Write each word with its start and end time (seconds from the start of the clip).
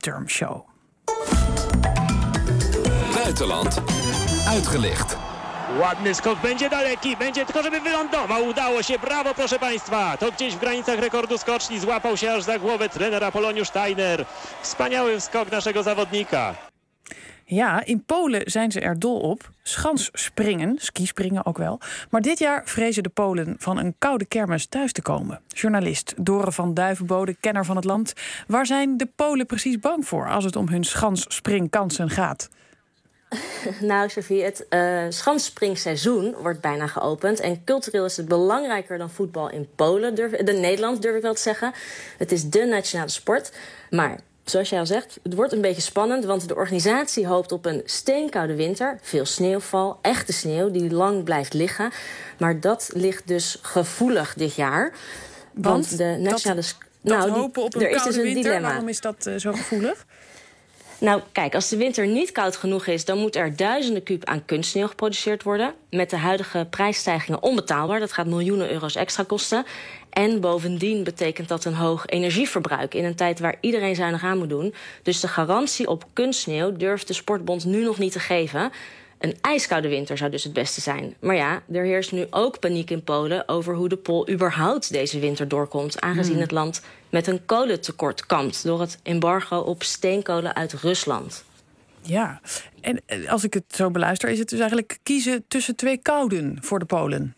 Midterm 0.00 0.28
Show. 0.28 0.62
Buitenland 3.24 3.80
uitgelicht. 4.48 5.16
Ładny 5.80 6.14
skok, 6.14 6.38
będzie 6.38 6.70
daleki, 6.70 7.16
będzie 7.16 7.46
tylko 7.46 7.62
żeby 7.62 7.80
wylądował, 7.80 8.46
udało 8.46 8.82
się, 8.82 8.98
brawo 8.98 9.34
proszę 9.34 9.58
Państwa, 9.58 10.16
to 10.16 10.32
gdzieś 10.32 10.54
w 10.54 10.58
granicach 10.58 10.98
rekordu 10.98 11.38
skoczni, 11.38 11.80
złapał 11.80 12.16
się 12.16 12.32
aż 12.32 12.42
za 12.42 12.58
głowę 12.58 12.88
trener 12.88 13.24
Apoloniusz 13.24 13.68
Steiner. 13.68 14.24
Wspaniały 14.62 15.20
skok 15.20 15.50
naszego 15.50 15.82
zawodnika. 15.82 16.69
Ja, 17.50 17.84
in 17.84 18.04
Polen 18.04 18.50
zijn 18.50 18.72
ze 18.72 18.80
er 18.80 18.98
dol 18.98 19.20
op. 19.20 19.50
Schansspringen, 19.62 20.78
skispringen 20.78 21.46
ook 21.46 21.58
wel. 21.58 21.80
Maar 22.10 22.20
dit 22.20 22.38
jaar 22.38 22.62
vrezen 22.64 23.02
de 23.02 23.08
Polen 23.08 23.54
van 23.58 23.78
een 23.78 23.94
koude 23.98 24.24
kermis 24.24 24.66
thuis 24.66 24.92
te 24.92 25.02
komen. 25.02 25.40
Journalist 25.46 26.14
Dore 26.16 26.52
van 26.52 26.74
Duivenbode, 26.74 27.36
kenner 27.40 27.64
van 27.64 27.76
het 27.76 27.84
land. 27.84 28.12
Waar 28.46 28.66
zijn 28.66 28.96
de 28.96 29.08
Polen 29.16 29.46
precies 29.46 29.78
bang 29.78 30.06
voor 30.06 30.28
als 30.28 30.44
het 30.44 30.56
om 30.56 30.68
hun 30.68 30.84
schansspringkansen 30.84 32.10
gaat? 32.10 32.48
Nou, 33.80 34.08
Sophie, 34.08 34.42
het 34.42 34.66
uh, 34.70 35.04
schansspringseizoen 35.08 36.34
wordt 36.42 36.60
bijna 36.60 36.86
geopend. 36.86 37.40
En 37.40 37.64
cultureel 37.64 38.04
is 38.04 38.16
het 38.16 38.28
belangrijker 38.28 38.98
dan 38.98 39.10
voetbal 39.10 39.50
in 39.50 39.68
Polen, 39.76 40.14
durf, 40.14 40.30
de 40.30 40.52
Nederland 40.52 41.02
durf 41.02 41.16
ik 41.16 41.22
wel 41.22 41.34
te 41.34 41.40
zeggen. 41.40 41.72
Het 42.18 42.32
is 42.32 42.50
de 42.50 42.64
nationale 42.64 43.10
sport. 43.10 43.52
Maar 43.90 44.20
zoals 44.50 44.68
jij 44.68 44.78
al 44.78 44.86
zegt, 44.86 45.18
het 45.22 45.34
wordt 45.34 45.52
een 45.52 45.60
beetje 45.60 45.82
spannend, 45.82 46.24
want 46.24 46.48
de 46.48 46.54
organisatie 46.54 47.26
hoopt 47.26 47.52
op 47.52 47.66
een 47.66 47.82
steenkoude 47.84 48.54
winter. 48.54 48.98
Veel 49.02 49.24
sneeuwval, 49.24 49.98
echte 50.02 50.32
sneeuw 50.32 50.70
die 50.70 50.90
lang 50.90 51.24
blijft 51.24 51.54
liggen. 51.54 51.90
Maar 52.38 52.60
dat 52.60 52.90
ligt 52.94 53.28
dus 53.28 53.58
gevoelig 53.62 54.34
dit 54.34 54.54
jaar. 54.54 54.92
Want, 55.54 55.96
de 55.96 56.16
nationale. 56.20 56.60
Dat, 56.60 56.76
nou, 57.00 57.26
dat 57.26 57.36
hopen 57.36 57.62
op 57.62 57.74
een 57.74 57.82
er 57.82 57.90
is 57.90 58.02
dus 58.02 58.16
een 58.16 58.22
winter, 58.22 58.42
dilemma. 58.42 58.68
waarom 58.68 58.88
is 58.88 59.00
dat 59.00 59.26
uh, 59.26 59.38
zo 59.38 59.52
gevoelig? 59.52 60.06
Nou, 61.00 61.22
kijk, 61.32 61.54
als 61.54 61.68
de 61.68 61.76
winter 61.76 62.06
niet 62.06 62.32
koud 62.32 62.56
genoeg 62.56 62.86
is... 62.86 63.04
dan 63.04 63.18
moet 63.18 63.36
er 63.36 63.56
duizenden 63.56 64.02
kuub 64.02 64.24
aan 64.24 64.44
kunstsneeuw 64.44 64.86
geproduceerd 64.86 65.42
worden. 65.42 65.74
Met 65.90 66.10
de 66.10 66.16
huidige 66.16 66.66
prijsstijgingen 66.70 67.42
onbetaalbaar. 67.42 68.00
Dat 68.00 68.12
gaat 68.12 68.26
miljoenen 68.26 68.70
euro's 68.70 68.94
extra 68.94 69.22
kosten. 69.22 69.64
En 70.10 70.40
bovendien 70.40 71.04
betekent 71.04 71.48
dat 71.48 71.64
een 71.64 71.74
hoog 71.74 72.06
energieverbruik... 72.06 72.94
in 72.94 73.04
een 73.04 73.14
tijd 73.14 73.40
waar 73.40 73.56
iedereen 73.60 73.94
zuinig 73.94 74.24
aan 74.24 74.38
moet 74.38 74.48
doen. 74.48 74.74
Dus 75.02 75.20
de 75.20 75.28
garantie 75.28 75.88
op 75.88 76.04
kunstsneeuw 76.12 76.76
durft 76.76 77.06
de 77.06 77.14
Sportbond 77.14 77.64
nu 77.64 77.82
nog 77.82 77.98
niet 77.98 78.12
te 78.12 78.20
geven... 78.20 78.72
Een 79.20 79.34
ijskoude 79.40 79.88
winter 79.88 80.18
zou 80.18 80.30
dus 80.30 80.44
het 80.44 80.52
beste 80.52 80.80
zijn. 80.80 81.14
Maar 81.18 81.36
ja, 81.36 81.62
er 81.72 81.84
heerst 81.84 82.12
nu 82.12 82.26
ook 82.30 82.58
paniek 82.58 82.90
in 82.90 83.04
Polen 83.04 83.48
over 83.48 83.74
hoe 83.74 83.88
de 83.88 83.96
Pool 83.96 84.28
überhaupt 84.30 84.92
deze 84.92 85.18
winter 85.18 85.48
doorkomt. 85.48 86.00
Aangezien 86.00 86.32
hmm. 86.32 86.42
het 86.42 86.50
land 86.50 86.82
met 87.08 87.26
een 87.26 87.44
kolentekort 87.44 88.26
kampt 88.26 88.64
door 88.64 88.80
het 88.80 88.98
embargo 89.02 89.58
op 89.58 89.82
steenkolen 89.82 90.54
uit 90.54 90.72
Rusland. 90.72 91.44
Ja, 92.02 92.40
en 92.80 93.00
eh, 93.06 93.32
als 93.32 93.44
ik 93.44 93.54
het 93.54 93.64
zo 93.68 93.90
beluister, 93.90 94.28
is 94.28 94.38
het 94.38 94.48
dus 94.48 94.58
eigenlijk 94.58 94.98
kiezen 95.02 95.44
tussen 95.48 95.76
twee 95.76 95.96
kouden 95.96 96.58
voor 96.60 96.78
de 96.78 96.84
Polen. 96.84 97.34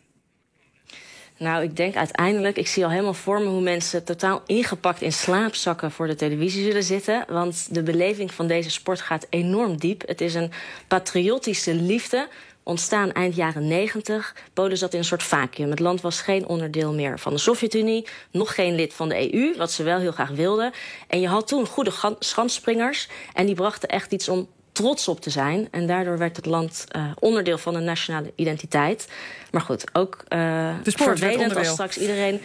Nou, 1.42 1.62
ik 1.62 1.76
denk 1.76 1.96
uiteindelijk, 1.96 2.56
ik 2.56 2.66
zie 2.66 2.84
al 2.84 2.90
helemaal 2.90 3.14
voor 3.14 3.40
me 3.40 3.46
hoe 3.46 3.60
mensen 3.60 4.04
totaal 4.04 4.42
ingepakt 4.46 5.02
in 5.02 5.12
slaapzakken 5.12 5.90
voor 5.90 6.06
de 6.06 6.14
televisie 6.14 6.64
zullen 6.64 6.82
zitten. 6.82 7.24
Want 7.28 7.74
de 7.74 7.82
beleving 7.82 8.32
van 8.32 8.46
deze 8.46 8.70
sport 8.70 9.00
gaat 9.00 9.26
enorm 9.30 9.76
diep. 9.76 10.02
Het 10.06 10.20
is 10.20 10.34
een 10.34 10.50
patriotische 10.88 11.74
liefde 11.74 12.28
ontstaan 12.62 13.12
eind 13.12 13.34
jaren 13.34 13.68
90. 13.68 14.36
Polen 14.52 14.78
zat 14.78 14.92
in 14.92 14.98
een 14.98 15.04
soort 15.04 15.22
vacuüm. 15.22 15.70
Het 15.70 15.80
land 15.80 16.00
was 16.00 16.20
geen 16.20 16.46
onderdeel 16.46 16.94
meer 16.94 17.18
van 17.18 17.32
de 17.32 17.38
Sovjet-Unie, 17.38 18.06
nog 18.30 18.54
geen 18.54 18.74
lid 18.74 18.94
van 18.94 19.08
de 19.08 19.34
EU, 19.34 19.56
wat 19.56 19.70
ze 19.70 19.82
wel 19.82 19.98
heel 19.98 20.12
graag 20.12 20.30
wilden. 20.30 20.72
En 21.08 21.20
je 21.20 21.28
had 21.28 21.48
toen 21.48 21.66
goede 21.66 21.92
schansspringers 22.18 23.08
en 23.32 23.46
die 23.46 23.54
brachten 23.54 23.88
echt 23.88 24.12
iets 24.12 24.28
om 24.28 24.48
trots 24.72 25.08
op 25.08 25.20
te 25.20 25.30
zijn. 25.30 25.68
En 25.70 25.86
daardoor 25.86 26.18
werd 26.18 26.36
het 26.36 26.46
land 26.46 26.84
uh, 26.96 27.04
onderdeel 27.18 27.58
van 27.58 27.74
een 27.74 27.84
nationale 27.84 28.32
identiteit. 28.34 29.08
Maar 29.50 29.60
goed, 29.60 29.84
ook 29.92 30.24
uh, 30.28 30.74
vervelend 30.84 31.56
als 31.56 31.68
straks 31.68 31.98
iedereen 31.98 32.40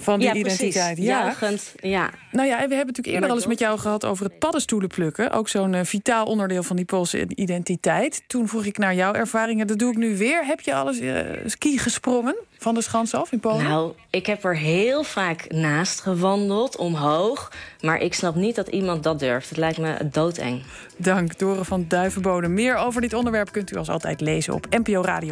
van 0.00 0.18
die 0.18 0.34
identiteit. 0.34 0.94
Precies. 0.94 1.72
Ja, 1.76 1.88
ja. 1.88 2.10
Nou 2.32 2.48
ja, 2.48 2.54
we 2.54 2.60
hebben 2.60 2.78
natuurlijk 2.86 3.06
eerder 3.06 3.28
al 3.28 3.34
eens 3.34 3.46
met 3.46 3.58
jou 3.58 3.78
gehad 3.78 4.04
over 4.04 4.24
het 4.24 4.38
paddenstoelen 4.38 4.88
plukken. 4.88 5.30
Ook 5.30 5.48
zo'n 5.48 5.72
uh, 5.72 5.80
vitaal 5.84 6.24
onderdeel 6.24 6.62
van 6.62 6.76
die 6.76 6.84
Poolse 6.84 7.26
identiteit. 7.34 8.22
Toen 8.26 8.48
vroeg 8.48 8.64
ik 8.64 8.78
naar 8.78 8.94
jouw 8.94 9.12
ervaringen. 9.12 9.66
Dat 9.66 9.78
doe 9.78 9.90
ik 9.90 9.96
nu 9.96 10.16
weer. 10.16 10.46
Heb 10.46 10.60
je 10.60 10.74
alles 10.74 11.00
uh, 11.00 11.20
ski 11.46 11.78
gesprongen 11.78 12.36
van 12.58 12.74
de 12.74 12.82
schans 12.82 13.14
af 13.14 13.32
in 13.32 13.40
Polen? 13.40 13.64
Nou, 13.64 13.92
ik 14.10 14.26
heb 14.26 14.44
er 14.44 14.56
heel 14.56 15.02
vaak 15.02 15.52
naast 15.52 16.00
gewandeld, 16.00 16.76
omhoog. 16.76 17.52
Maar 17.80 18.00
ik 18.00 18.14
snap 18.14 18.34
niet 18.34 18.54
dat 18.54 18.68
iemand 18.68 19.02
dat 19.02 19.18
durft. 19.18 19.48
Het 19.48 19.58
lijkt 19.58 19.78
me 19.78 19.96
doodeng. 20.10 20.62
Dank, 20.96 21.38
Dore 21.38 21.64
van 21.64 21.84
Duivenbode. 21.88 22.48
Meer 22.48 22.76
over 22.76 23.00
dit 23.00 23.14
onderwerp 23.14 23.52
kunt 23.52 23.72
u 23.72 23.76
als 23.76 23.88
altijd 23.88 24.20
lezen 24.20 24.54
op 24.54 24.66
NPO 24.70 25.02
Radio 25.02 25.28